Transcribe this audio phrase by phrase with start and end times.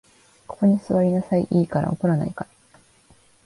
[0.47, 1.91] ここに坐りなさい、いいから。
[1.91, 2.49] 怒らないから。